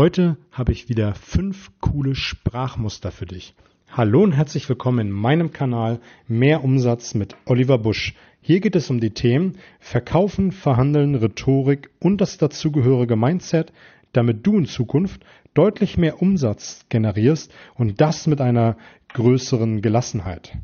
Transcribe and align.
Heute 0.00 0.38
habe 0.50 0.72
ich 0.72 0.88
wieder 0.88 1.14
fünf 1.14 1.72
coole 1.82 2.14
Sprachmuster 2.14 3.10
für 3.10 3.26
dich. 3.26 3.52
Hallo 3.90 4.22
und 4.22 4.32
herzlich 4.32 4.66
willkommen 4.66 5.08
in 5.08 5.10
meinem 5.10 5.52
Kanal 5.52 6.00
Mehr 6.26 6.64
Umsatz 6.64 7.12
mit 7.12 7.36
Oliver 7.44 7.76
Busch. 7.76 8.14
Hier 8.40 8.60
geht 8.60 8.76
es 8.76 8.88
um 8.88 8.98
die 8.98 9.10
Themen 9.10 9.58
Verkaufen, 9.78 10.52
Verhandeln, 10.52 11.16
Rhetorik 11.16 11.90
und 11.98 12.22
das 12.22 12.38
dazugehörige 12.38 13.14
Mindset, 13.14 13.74
damit 14.14 14.46
du 14.46 14.56
in 14.56 14.64
Zukunft 14.64 15.20
deutlich 15.52 15.98
mehr 15.98 16.22
Umsatz 16.22 16.86
generierst 16.88 17.52
und 17.74 18.00
das 18.00 18.26
mit 18.26 18.40
einer 18.40 18.78
größeren 19.12 19.82
Gelassenheit. 19.82 20.56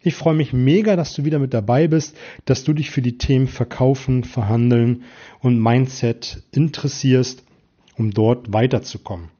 Ich 0.00 0.14
freue 0.14 0.34
mich 0.34 0.54
mega, 0.54 0.96
dass 0.96 1.12
du 1.12 1.26
wieder 1.26 1.38
mit 1.38 1.52
dabei 1.52 1.88
bist, 1.88 2.16
dass 2.46 2.64
du 2.64 2.72
dich 2.72 2.90
für 2.90 3.02
die 3.02 3.18
Themen 3.18 3.48
Verkaufen, 3.48 4.24
Verhandeln 4.24 5.02
und 5.40 5.60
Mindset 5.62 6.42
interessierst, 6.52 7.44
um 7.98 8.12
dort 8.12 8.52
weiterzukommen. 8.52 9.30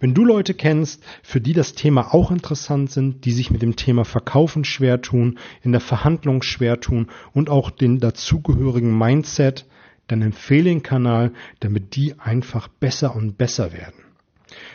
Wenn 0.00 0.14
du 0.14 0.24
Leute 0.24 0.54
kennst, 0.54 1.02
für 1.22 1.40
die 1.40 1.52
das 1.52 1.74
Thema 1.74 2.14
auch 2.14 2.30
interessant 2.30 2.90
sind, 2.90 3.24
die 3.24 3.32
sich 3.32 3.50
mit 3.50 3.62
dem 3.62 3.76
Thema 3.76 4.04
Verkaufen 4.04 4.64
schwer 4.64 5.00
tun, 5.00 5.38
in 5.62 5.72
der 5.72 5.80
Verhandlung 5.80 6.42
schwer 6.42 6.80
tun 6.80 7.08
und 7.32 7.48
auch 7.48 7.70
den 7.70 8.00
dazugehörigen 8.00 8.96
Mindset, 8.96 9.66
dann 10.06 10.22
empfehle 10.22 10.64
den 10.64 10.82
Kanal, 10.82 11.32
damit 11.60 11.96
die 11.96 12.18
einfach 12.18 12.68
besser 12.68 13.16
und 13.16 13.38
besser 13.38 13.72
werden. 13.72 13.94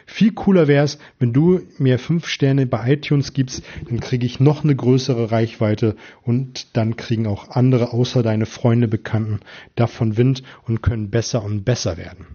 Viel 0.06 0.34
cooler 0.34 0.67
wäre 0.67 0.84
es, 0.84 0.98
wenn 1.20 1.34
du 1.34 1.62
mir 1.78 2.00
fünf 2.00 2.28
Sterne 2.28 2.66
bei 2.66 2.94
iTunes 2.94 3.34
gibst, 3.34 3.64
dann 3.88 4.00
kriege 4.00 4.26
ich 4.26 4.40
noch 4.40 4.64
eine 4.64 4.76
größere 4.76 5.31
Reichweite 5.31 5.95
und 6.23 6.76
dann 6.76 6.98
kriegen 6.98 7.28
auch 7.28 7.50
andere 7.50 7.94
außer 7.94 8.23
deine 8.23 8.45
Freunde, 8.45 8.88
Bekannten 8.88 9.40
davon 9.76 10.17
Wind 10.17 10.44
und 10.64 10.81
können 10.81 11.12
besser 11.12 11.44
und 11.44 11.64
besser 11.64 11.98
werden. 11.98 12.26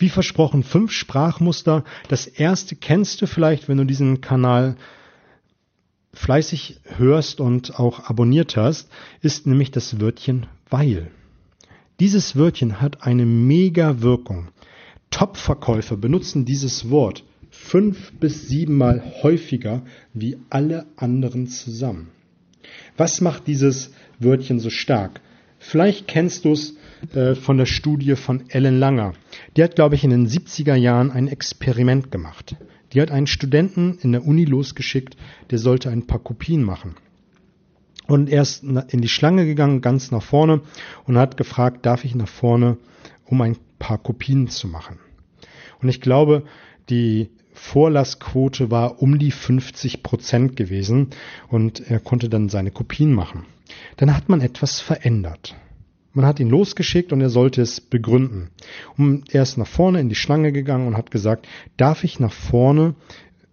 Wie 0.00 0.08
versprochen, 0.08 0.62
fünf 0.62 0.92
Sprachmuster. 0.92 1.84
Das 2.08 2.26
erste 2.26 2.74
kennst 2.74 3.20
du 3.20 3.26
vielleicht, 3.26 3.68
wenn 3.68 3.76
du 3.76 3.84
diesen 3.84 4.22
Kanal 4.22 4.76
fleißig 6.14 6.80
hörst 6.96 7.38
und 7.38 7.78
auch 7.78 8.08
abonniert 8.08 8.56
hast, 8.56 8.88
ist 9.20 9.46
nämlich 9.46 9.70
das 9.70 10.00
Wörtchen 10.00 10.46
weil. 10.70 11.10
Dieses 12.00 12.34
Wörtchen 12.34 12.80
hat 12.80 13.02
eine 13.02 13.26
mega 13.26 14.00
Wirkung. 14.00 14.48
Top-Verkäufer 15.10 15.98
benutzen 15.98 16.46
dieses 16.46 16.88
Wort 16.88 17.22
fünf 17.50 18.12
bis 18.12 18.48
siebenmal 18.48 19.02
häufiger 19.22 19.82
wie 20.14 20.38
alle 20.48 20.86
anderen 20.96 21.46
zusammen. 21.46 22.08
Was 22.96 23.20
macht 23.20 23.46
dieses 23.46 23.90
Wörtchen 24.18 24.60
so 24.60 24.70
stark? 24.70 25.20
Vielleicht 25.62 26.08
kennst 26.08 26.46
du 26.46 26.52
es 26.52 26.74
äh, 27.14 27.34
von 27.34 27.58
der 27.58 27.66
Studie 27.66 28.16
von 28.16 28.48
Ellen 28.48 28.80
Langer. 28.80 29.12
Die 29.56 29.62
hat, 29.62 29.76
glaube 29.76 29.94
ich, 29.94 30.02
in 30.02 30.10
den 30.10 30.26
70er 30.26 30.74
Jahren 30.74 31.10
ein 31.10 31.28
Experiment 31.28 32.10
gemacht. 32.10 32.56
Die 32.92 33.00
hat 33.00 33.10
einen 33.10 33.26
Studenten 33.26 33.98
in 34.00 34.12
der 34.12 34.26
Uni 34.26 34.46
losgeschickt, 34.46 35.18
der 35.50 35.58
sollte 35.58 35.90
ein 35.90 36.06
paar 36.06 36.18
Kopien 36.18 36.64
machen. 36.64 36.96
Und 38.06 38.30
er 38.30 38.42
ist 38.42 38.64
in 38.64 39.02
die 39.02 39.08
Schlange 39.08 39.44
gegangen, 39.44 39.82
ganz 39.82 40.10
nach 40.10 40.22
vorne, 40.22 40.62
und 41.04 41.18
hat 41.18 41.36
gefragt, 41.36 41.84
darf 41.84 42.04
ich 42.04 42.14
nach 42.14 42.26
vorne, 42.26 42.78
um 43.26 43.40
ein 43.42 43.58
paar 43.78 43.98
Kopien 43.98 44.48
zu 44.48 44.66
machen. 44.66 44.98
Und 45.82 45.90
ich 45.90 46.00
glaube, 46.00 46.44
die 46.88 47.28
Vorlassquote 47.60 48.70
war 48.70 49.00
um 49.00 49.18
die 49.18 49.30
50 49.30 50.02
Prozent 50.02 50.56
gewesen 50.56 51.10
und 51.48 51.78
er 51.78 52.00
konnte 52.00 52.28
dann 52.28 52.48
seine 52.48 52.72
Kopien 52.72 53.12
machen. 53.12 53.44
Dann 53.96 54.16
hat 54.16 54.28
man 54.28 54.40
etwas 54.40 54.80
verändert. 54.80 55.54
Man 56.12 56.24
hat 56.24 56.40
ihn 56.40 56.48
losgeschickt 56.48 57.12
und 57.12 57.20
er 57.20 57.30
sollte 57.30 57.62
es 57.62 57.80
begründen. 57.80 58.50
Und 58.96 59.32
er 59.34 59.42
ist 59.42 59.58
nach 59.58 59.68
vorne 59.68 60.00
in 60.00 60.08
die 60.08 60.16
Schlange 60.16 60.50
gegangen 60.52 60.88
und 60.88 60.96
hat 60.96 61.12
gesagt, 61.12 61.46
darf 61.76 62.02
ich 62.02 62.18
nach 62.18 62.32
vorne 62.32 62.94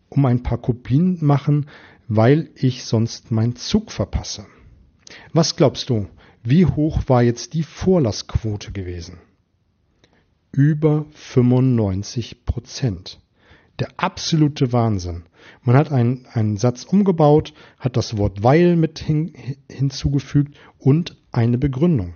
um 0.10 0.26
ein 0.26 0.42
paar 0.42 0.58
Kopien 0.58 1.18
machen, 1.22 1.68
weil 2.08 2.50
ich 2.56 2.86
sonst 2.86 3.30
meinen 3.30 3.58
Zug 3.58 3.92
verpasse. 3.92 4.48
Was 5.34 5.58
glaubst 5.58 5.90
du, 5.90 6.08
wie 6.44 6.66
hoch 6.66 7.02
war 7.08 7.22
jetzt 7.22 7.54
die 7.54 7.64
Vorlassquote 7.64 8.72
gewesen? 8.72 9.20
Über 10.52 11.06
95 11.12 12.46
Prozent. 12.46 13.20
Der 13.80 13.90
absolute 13.98 14.74
Wahnsinn. 14.74 15.24
Man 15.62 15.76
hat 15.76 15.92
einen, 15.92 16.26
einen 16.34 16.58
Satz 16.58 16.84
umgebaut, 16.84 17.54
hat 17.80 17.96
das 17.96 18.18
Wort 18.18 18.44
weil 18.44 18.76
mit 18.76 19.00
hin, 19.00 19.34
hinzugefügt 19.70 20.58
und 20.80 21.16
eine 21.32 21.58
Begründung. 21.58 22.14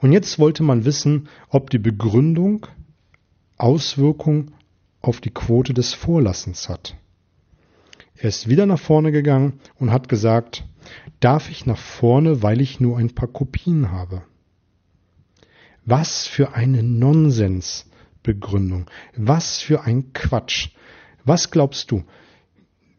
Und 0.00 0.12
jetzt 0.12 0.38
wollte 0.38 0.62
man 0.62 0.84
wissen, 0.84 1.28
ob 1.48 1.70
die 1.70 1.78
Begründung 1.78 2.66
Auswirkung 3.56 4.52
auf 5.00 5.20
die 5.20 5.30
Quote 5.30 5.74
des 5.74 5.92
Vorlassens 5.94 6.68
hat. 6.68 6.96
Er 8.14 8.28
ist 8.28 8.48
wieder 8.48 8.66
nach 8.66 8.80
vorne 8.80 9.12
gegangen 9.12 9.60
und 9.76 9.92
hat 9.92 10.08
gesagt, 10.08 10.64
darf 11.20 11.50
ich 11.50 11.66
nach 11.66 11.78
vorne, 11.78 12.42
weil 12.42 12.60
ich 12.60 12.80
nur 12.80 12.98
ein 12.98 13.14
paar 13.14 13.28
Kopien 13.28 13.92
habe. 13.92 14.22
Was 15.84 16.26
für 16.26 16.54
eine 16.54 16.82
Nonsensbegründung. 18.28 18.86
Was 19.16 19.58
für 19.58 19.82
ein 19.82 20.12
Quatsch. 20.12 20.70
Was 21.24 21.50
glaubst 21.50 21.90
du? 21.90 22.04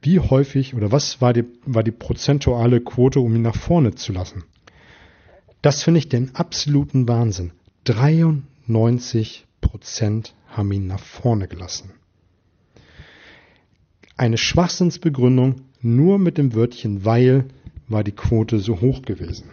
Wie 0.01 0.19
häufig 0.19 0.75
oder 0.75 0.91
was 0.91 1.22
war 1.22 1.34
die, 1.34 1.45
war 1.66 1.84
die 1.84 1.91
prozentuale 1.91 2.81
Quote, 2.81 3.19
um 3.19 3.35
ihn 3.35 3.41
nach 3.41 3.56
vorne 3.56 3.95
zu 3.95 4.13
lassen? 4.13 4.44
Das 5.62 5.84
finde 5.84 6.00
ich 6.00 6.09
den 6.09 6.35
absoluten 6.35 7.07
Wahnsinn. 7.07 7.51
93 7.84 9.45
Prozent 9.62 10.34
haben 10.47 10.72
ihn 10.72 10.88
nach 10.88 11.03
vorne 11.03 11.47
gelassen. 11.47 11.91
Eine 14.16 14.38
Schwachsinnsbegründung 14.38 15.62
nur 15.81 16.18
mit 16.18 16.38
dem 16.38 16.53
Wörtchen 16.53 17.06
weil 17.06 17.45
war 17.88 18.03
die 18.03 18.12
Quote 18.12 18.59
so 18.59 18.81
hoch 18.81 19.01
gewesen. 19.01 19.50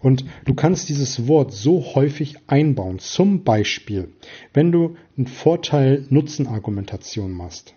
Und 0.00 0.24
du 0.44 0.54
kannst 0.54 0.88
dieses 0.88 1.28
Wort 1.28 1.52
so 1.52 1.94
häufig 1.94 2.36
einbauen. 2.46 2.98
Zum 2.98 3.44
Beispiel, 3.44 4.08
wenn 4.52 4.72
du 4.72 4.96
eine 5.16 5.26
Vorteil-Nutzen-Argumentation 5.26 7.32
machst. 7.32 7.74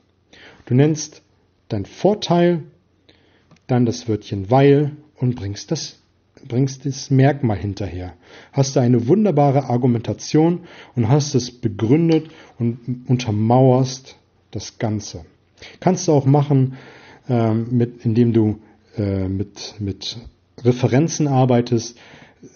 Du 0.66 0.76
nennst 0.76 1.22
dein 1.68 1.86
Vorteil, 1.86 2.64
dann 3.68 3.86
das 3.86 4.08
Wörtchen 4.08 4.50
weil 4.50 4.94
und 5.16 5.36
bringst 5.36 5.72
das 5.72 6.00
bringst 6.48 6.86
das 6.86 7.10
Merkmal 7.10 7.58
hinterher. 7.58 8.14
Hast 8.52 8.76
du 8.76 8.80
eine 8.80 9.08
wunderbare 9.08 9.66
Argumentation 9.66 10.62
und 10.96 11.10
hast 11.10 11.36
es 11.36 11.52
begründet 11.52 12.30
und 12.58 13.04
untermauerst 13.08 14.18
das 14.52 14.80
Ganze. 14.80 15.26
Kannst 15.80 16.08
du 16.08 16.14
auch 16.14 16.26
machen, 16.26 16.78
äh, 17.28 17.54
mit, 17.54 18.06
indem 18.06 18.34
du 18.34 18.60
äh, 18.98 19.28
mit, 19.28 19.76
mit 19.80 20.18
Referenzen 20.64 21.28
arbeitest, 21.28 21.98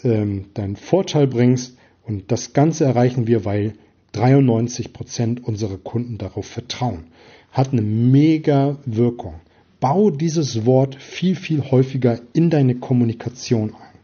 äh, 0.03 0.25
deinen 0.53 0.75
Vorteil 0.75 1.27
bringst 1.27 1.77
und 2.05 2.31
das 2.31 2.53
Ganze 2.53 2.85
erreichen 2.85 3.27
wir, 3.27 3.45
weil 3.45 3.73
93 4.13 4.93
Prozent 4.93 5.43
unserer 5.43 5.77
Kunden 5.77 6.17
darauf 6.17 6.45
vertrauen. 6.45 7.05
Hat 7.51 7.71
eine 7.71 7.81
mega 7.81 8.77
Wirkung. 8.85 9.35
Bau 9.79 10.09
dieses 10.11 10.65
Wort 10.65 10.95
viel, 10.95 11.35
viel 11.35 11.61
häufiger 11.71 12.19
in 12.33 12.49
deine 12.49 12.75
Kommunikation 12.75 13.73
ein. 13.73 13.99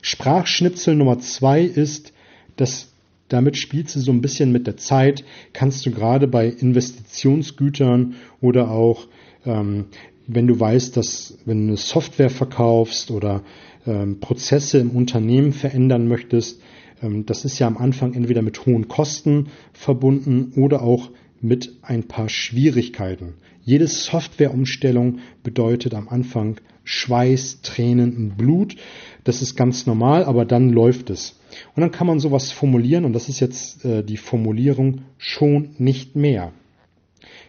Sprachschnipsel 0.00 0.96
Nummer 0.96 1.20
zwei 1.20 1.62
ist, 1.62 2.12
dass 2.56 2.88
damit 3.28 3.56
spielst 3.56 3.96
du 3.96 4.00
so 4.00 4.12
ein 4.12 4.20
bisschen 4.20 4.52
mit 4.52 4.66
der 4.66 4.76
Zeit, 4.76 5.24
kannst 5.54 5.86
du 5.86 5.90
gerade 5.90 6.28
bei 6.28 6.48
Investitionsgütern 6.48 8.16
oder 8.42 8.70
auch 8.70 9.06
ähm, 9.46 9.86
wenn 10.26 10.46
du 10.46 10.58
weißt, 10.58 10.96
dass 10.96 11.38
wenn 11.44 11.58
du 11.58 11.68
eine 11.68 11.76
Software 11.76 12.30
verkaufst 12.30 13.10
oder 13.10 13.42
ähm, 13.86 14.20
Prozesse 14.20 14.78
im 14.78 14.90
Unternehmen 14.90 15.52
verändern 15.52 16.08
möchtest, 16.08 16.60
ähm, 17.02 17.26
das 17.26 17.44
ist 17.44 17.58
ja 17.58 17.66
am 17.66 17.76
Anfang 17.76 18.14
entweder 18.14 18.42
mit 18.42 18.64
hohen 18.66 18.88
Kosten 18.88 19.48
verbunden 19.72 20.52
oder 20.56 20.82
auch 20.82 21.10
mit 21.40 21.76
ein 21.82 22.04
paar 22.04 22.28
Schwierigkeiten. 22.28 23.34
Jede 23.64 23.86
Softwareumstellung 23.86 25.18
bedeutet 25.42 25.94
am 25.94 26.08
Anfang 26.08 26.56
Schweiß, 26.84 27.60
Tränen 27.62 28.16
und 28.16 28.36
Blut. 28.36 28.76
Das 29.24 29.40
ist 29.40 29.56
ganz 29.56 29.86
normal, 29.86 30.24
aber 30.24 30.44
dann 30.44 30.70
läuft 30.70 31.10
es. 31.10 31.38
Und 31.76 31.82
dann 31.82 31.92
kann 31.92 32.06
man 32.06 32.18
sowas 32.18 32.50
formulieren 32.50 33.04
und 33.04 33.12
das 33.12 33.28
ist 33.28 33.40
jetzt 33.40 33.84
äh, 33.84 34.02
die 34.02 34.16
Formulierung 34.16 35.02
schon 35.18 35.70
nicht 35.78 36.16
mehr. 36.16 36.52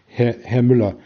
Herr, 0.07 0.35
Herr 0.43 0.61
Müller, 0.61 0.97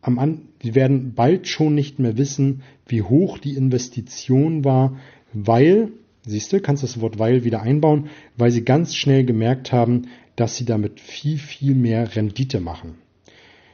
am 0.00 0.18
An 0.18 0.47
Sie 0.62 0.74
werden 0.74 1.14
bald 1.14 1.46
schon 1.46 1.74
nicht 1.74 1.98
mehr 1.98 2.18
wissen, 2.18 2.62
wie 2.86 3.02
hoch 3.02 3.38
die 3.38 3.54
Investition 3.54 4.64
war, 4.64 4.96
weil, 5.32 5.92
siehst 6.26 6.52
du, 6.52 6.60
kannst 6.60 6.82
das 6.82 7.00
Wort 7.00 7.18
weil 7.18 7.44
wieder 7.44 7.62
einbauen, 7.62 8.08
weil 8.36 8.50
Sie 8.50 8.64
ganz 8.64 8.94
schnell 8.94 9.24
gemerkt 9.24 9.72
haben, 9.72 10.08
dass 10.36 10.56
Sie 10.56 10.64
damit 10.64 11.00
viel, 11.00 11.38
viel 11.38 11.74
mehr 11.74 12.16
Rendite 12.16 12.60
machen. 12.60 12.96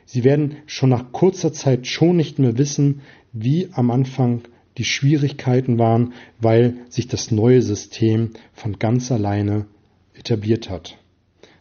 Sie 0.07 0.25
werden 0.25 0.57
schon 0.67 0.91
nach 0.91 1.13
kurzer 1.13 1.53
Zeit 1.53 1.87
schon 1.87 2.17
nicht 2.17 2.39
mehr 2.39 2.59
wissen, 2.59 3.01
wie 3.33 3.69
am 3.73 3.91
Anfang 3.91 4.43
die 4.77 4.85
Schwierigkeiten 4.85 5.79
waren, 5.79 6.13
weil 6.41 6.77
sich 6.89 7.09
das 7.09 7.31
neue 7.31 7.63
System 7.63 8.31
von 8.53 8.79
ganz 8.79 9.11
alleine 9.11 9.67
etabliert 10.15 10.71
hat. 10.71 10.99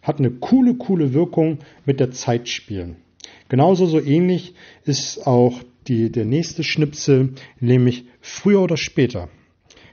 hat 0.01 0.19
eine 0.19 0.31
coole, 0.31 0.75
coole 0.75 1.13
Wirkung 1.13 1.59
mit 1.85 1.99
der 1.99 2.11
Zeit 2.11 2.49
spielen. 2.49 2.97
Genauso 3.53 3.85
so 3.85 4.01
ähnlich 4.01 4.55
ist 4.83 5.27
auch 5.27 5.61
die, 5.87 6.11
der 6.11 6.25
nächste 6.25 6.63
Schnipsel, 6.63 7.35
nämlich 7.59 8.05
früher 8.19 8.61
oder 8.63 8.77
später. 8.77 9.29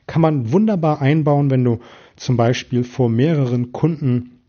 Kann 0.07 0.23
man 0.23 0.51
wunderbar 0.51 1.03
einbauen, 1.03 1.51
wenn 1.51 1.63
du 1.65 1.81
zum 2.17 2.39
Beispiel 2.39 2.85
vor 2.85 3.11
mehreren 3.11 3.71
Kunden 3.71 4.41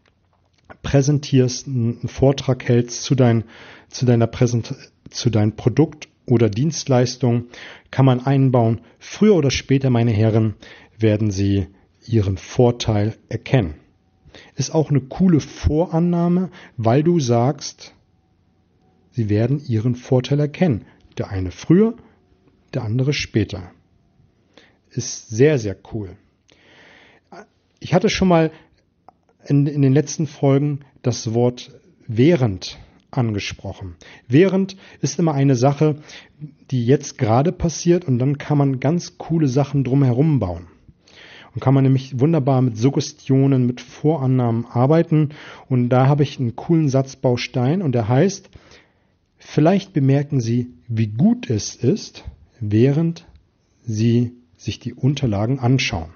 präsentierst, 0.82 1.68
einen 1.68 2.08
Vortrag 2.08 2.66
hältst 2.66 3.04
zu, 3.04 3.16
dein, 3.16 3.44
zu 3.90 4.06
deiner 4.06 4.28
Präsent, 4.28 4.74
zu 5.10 5.30
deinem 5.30 5.58
Produkt 5.58 6.08
oder 6.26 6.50
Dienstleistung, 6.50 7.48
kann 7.92 8.06
man 8.06 8.26
einbauen. 8.26 8.80
Früher 8.98 9.36
oder 9.36 9.52
später, 9.52 9.90
meine 9.90 10.12
Herren, 10.12 10.54
werden 10.98 11.32
Sie 11.32 11.68
Ihren 12.08 12.38
Vorteil 12.38 13.18
erkennen. 13.28 13.74
Ist 14.56 14.74
auch 14.74 14.90
eine 14.90 15.02
coole 15.02 15.42
Vorannahme, 15.42 16.50
weil 16.78 17.04
du 17.04 17.20
sagst, 17.20 17.94
Sie 19.22 19.30
werden 19.30 19.62
Ihren 19.64 19.94
Vorteil 19.94 20.40
erkennen. 20.40 20.86
Der 21.20 21.30
eine 21.30 21.52
früher, 21.52 21.94
der 22.74 22.82
andere 22.82 23.14
später. 23.14 23.70
Ist 24.90 25.30
sehr, 25.30 25.60
sehr 25.60 25.78
cool. 25.94 26.18
Ich 27.80 27.94
hatte 27.94 28.10
schon 28.10 28.28
mal 28.28 28.50
in, 29.46 29.68
in 29.68 29.84
den 29.84 29.94
letzten 29.94 30.26
Folgen 30.26 30.80
das 31.04 31.36
Wort 31.36 31.70
während 32.08 32.80
angesprochen. 33.12 33.96
Während 34.28 34.76
ist 35.02 35.20
immer 35.20 35.36
eine 35.36 35.56
Sache, 35.56 35.98
die 36.72 36.84
jetzt 36.88 37.20
gerade 37.20 37.52
passiert 37.52 38.06
und 38.06 38.18
dann 38.18 38.40
kann 38.40 38.58
man 38.58 38.80
ganz 38.80 39.20
coole 39.20 39.48
Sachen 39.48 39.84
drumherum 39.84 40.40
bauen. 40.40 40.66
Und 41.54 41.62
kann 41.62 41.76
man 41.76 41.84
nämlich 41.84 42.20
wunderbar 42.20 42.64
mit 42.64 42.76
Suggestionen, 42.76 43.68
mit 43.68 43.82
Vorannahmen 43.82 44.66
arbeiten. 44.66 45.30
Und 45.70 45.90
da 45.90 46.08
habe 46.08 46.24
ich 46.24 46.40
einen 46.40 46.56
coolen 46.56 46.90
Satzbaustein 46.90 47.84
und 47.84 47.92
der 47.92 48.08
heißt, 48.08 48.50
vielleicht 49.52 49.92
bemerken 49.92 50.40
Sie, 50.40 50.72
wie 50.88 51.08
gut 51.08 51.50
es 51.50 51.76
ist, 51.76 52.24
während 52.62 53.26
Sie 53.84 54.32
sich 54.56 54.80
die 54.80 54.94
Unterlagen 54.94 55.60
anschauen. 55.60 56.12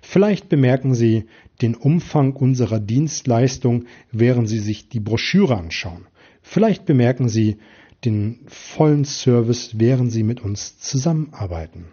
Vielleicht 0.00 0.48
bemerken 0.48 0.94
Sie 0.94 1.24
den 1.60 1.74
Umfang 1.74 2.32
unserer 2.32 2.80
Dienstleistung, 2.80 3.84
während 4.10 4.48
Sie 4.48 4.58
sich 4.58 4.88
die 4.88 5.00
Broschüre 5.00 5.56
anschauen. 5.56 6.06
Vielleicht 6.40 6.86
bemerken 6.86 7.28
Sie 7.28 7.58
den 8.06 8.38
vollen 8.46 9.04
Service, 9.04 9.78
während 9.78 10.10
Sie 10.10 10.22
mit 10.22 10.40
uns 10.40 10.78
zusammenarbeiten. 10.78 11.86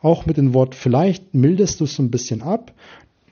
Auch 0.00 0.26
mit 0.26 0.38
dem 0.38 0.54
Wort 0.54 0.74
vielleicht 0.74 1.34
mildest 1.34 1.78
du 1.78 1.84
es 1.84 1.98
ein 2.00 2.10
bisschen 2.10 2.42
ab. 2.42 2.74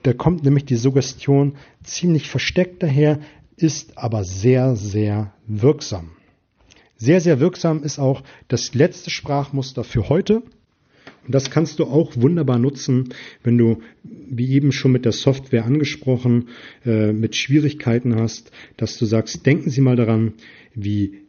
Da 0.05 0.12
kommt 0.12 0.44
nämlich 0.44 0.64
die 0.64 0.76
Suggestion 0.76 1.56
ziemlich 1.82 2.28
versteckt 2.28 2.82
daher, 2.84 3.19
ist 3.56 3.99
aber 3.99 4.25
sehr, 4.25 4.77
sehr 4.77 5.33
wirksam. 5.47 6.11
Sehr, 6.97 7.21
sehr 7.21 7.41
wirksam 7.41 7.83
ist 7.83 7.99
auch 7.99 8.23
das 8.49 8.75
letzte 8.75 9.11
Sprachmuster 9.11 9.85
für 9.85 10.09
heute. 10.09 10.43
Und 11.27 11.35
das 11.35 11.51
kannst 11.51 11.79
du 11.79 11.85
auch 11.85 12.17
wunderbar 12.17 12.59
nutzen, 12.59 13.11
wenn 13.43 13.56
du, 13.56 13.81
wie 14.03 14.51
eben 14.51 14.73
schon 14.73 14.93
mit 14.93 15.05
der 15.05 15.12
Software 15.12 15.65
angesprochen, 15.65 16.49
äh, 16.85 17.12
mit 17.12 17.35
Schwierigkeiten 17.35 18.15
hast, 18.15 18.51
dass 18.77 18.99
du 18.99 19.06
sagst, 19.06 19.47
denken 19.47 19.71
Sie 19.71 19.81
mal 19.81 19.97
daran, 19.97 20.35
wie 20.75 21.21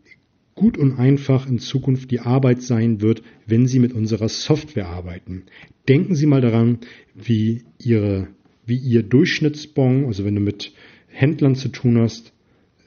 gut 0.54 0.77
und 0.77 0.98
einfach 0.98 1.48
in 1.48 1.60
Zukunft 1.60 2.12
die 2.12 2.19
Arbeit 2.19 2.62
sein 2.62 3.01
wird, 3.01 3.22
wenn 3.45 3.68
Sie 3.68 3.80
mit 3.80 3.94
unserer 3.94 4.30
Software 4.30 4.88
arbeiten. 4.88 5.44
Denken 5.88 6.16
Sie 6.16 6.25
mal 6.25 6.42
daran, 6.42 6.80
wie 7.13 7.63
Ihre, 7.80 8.27
wie 8.66 8.77
Ihr 8.77 9.04
Durchschnittsbon, 9.04 10.06
also 10.06 10.25
wenn 10.25 10.36
du 10.36 10.42
mit 10.42 10.74
Händlern 11.15 11.56
zu 11.56 11.69
tun 11.69 11.97
hast, 11.97 12.33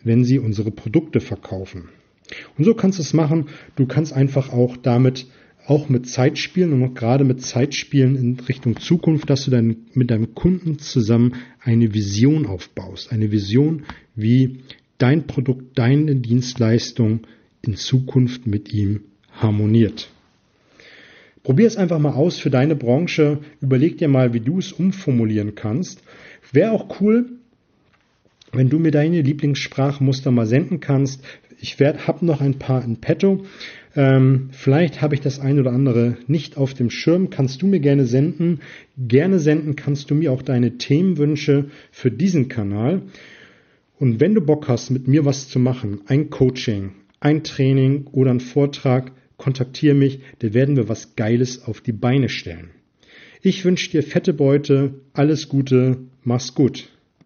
wenn 0.04 0.22
sie 0.22 0.38
unsere 0.38 0.70
Produkte 0.70 1.20
verkaufen. 1.20 1.88
Und 2.58 2.64
so 2.64 2.74
kannst 2.74 2.98
du 2.98 3.02
es 3.02 3.14
machen. 3.14 3.46
Du 3.76 3.86
kannst 3.86 4.12
einfach 4.12 4.52
auch 4.52 4.76
damit 4.76 5.26
auch 5.66 5.88
mit 5.88 6.08
Zeit 6.08 6.38
spielen 6.38 6.72
und 6.72 6.82
auch 6.82 6.94
gerade 6.94 7.24
mit 7.24 7.42
Zeit 7.42 7.74
spielen 7.74 8.16
in 8.16 8.40
Richtung 8.40 8.78
Zukunft, 8.78 9.28
dass 9.28 9.44
du 9.44 9.50
dann 9.50 9.76
mit 9.94 10.10
deinem 10.10 10.34
Kunden 10.34 10.78
zusammen 10.78 11.34
eine 11.60 11.94
Vision 11.94 12.46
aufbaust. 12.46 13.12
Eine 13.12 13.32
Vision, 13.32 13.84
wie 14.14 14.60
dein 14.98 15.26
Produkt, 15.26 15.78
deine 15.78 16.16
Dienstleistung 16.16 17.20
in 17.62 17.76
Zukunft 17.76 18.46
mit 18.46 18.72
ihm 18.72 19.00
harmoniert. 19.32 20.10
Probier 21.42 21.66
es 21.66 21.76
einfach 21.76 21.98
mal 21.98 22.12
aus 22.12 22.38
für 22.38 22.50
deine 22.50 22.76
Branche. 22.76 23.38
Überleg 23.60 23.98
dir 23.98 24.08
mal, 24.08 24.34
wie 24.34 24.40
du 24.40 24.58
es 24.58 24.72
umformulieren 24.72 25.54
kannst. 25.54 26.02
Wäre 26.52 26.72
auch 26.72 27.00
cool, 27.00 27.37
wenn 28.52 28.68
du 28.68 28.78
mir 28.78 28.90
deine 28.90 29.22
Lieblingssprachmuster 29.22 30.30
mal 30.30 30.46
senden 30.46 30.80
kannst. 30.80 31.22
Ich 31.60 31.78
habe 31.80 32.24
noch 32.24 32.40
ein 32.40 32.58
paar 32.58 32.84
in 32.84 32.96
petto. 32.96 33.44
Ähm, 33.96 34.50
vielleicht 34.52 35.02
habe 35.02 35.14
ich 35.14 35.20
das 35.20 35.40
ein 35.40 35.58
oder 35.58 35.72
andere 35.72 36.16
nicht 36.26 36.56
auf 36.56 36.74
dem 36.74 36.90
Schirm. 36.90 37.30
Kannst 37.30 37.62
du 37.62 37.66
mir 37.66 37.80
gerne 37.80 38.04
senden. 38.04 38.60
Gerne 38.96 39.38
senden 39.38 39.76
kannst 39.76 40.10
du 40.10 40.14
mir 40.14 40.32
auch 40.32 40.42
deine 40.42 40.78
Themenwünsche 40.78 41.66
für 41.90 42.10
diesen 42.10 42.48
Kanal. 42.48 43.02
Und 43.98 44.20
wenn 44.20 44.34
du 44.34 44.40
Bock 44.40 44.68
hast, 44.68 44.90
mit 44.90 45.08
mir 45.08 45.24
was 45.24 45.48
zu 45.48 45.58
machen, 45.58 46.02
ein 46.06 46.30
Coaching, 46.30 46.92
ein 47.18 47.42
Training 47.42 48.06
oder 48.12 48.30
ein 48.30 48.40
Vortrag, 48.40 49.10
kontaktiere 49.36 49.94
mich, 49.94 50.20
da 50.38 50.54
werden 50.54 50.76
wir 50.76 50.88
was 50.88 51.16
Geiles 51.16 51.64
auf 51.64 51.80
die 51.80 51.92
Beine 51.92 52.28
stellen. 52.28 52.70
Ich 53.42 53.64
wünsche 53.64 53.90
dir 53.90 54.02
fette 54.02 54.32
Beute, 54.32 54.94
alles 55.12 55.48
Gute, 55.48 55.98
mach's 56.22 56.54
gut. 56.54 56.88